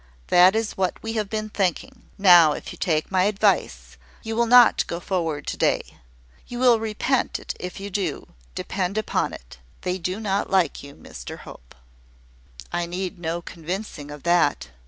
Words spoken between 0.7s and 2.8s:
what we have been thinking. Now, if you